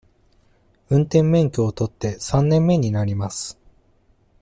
[0.89, 3.59] 運転免許を取って三年目になります。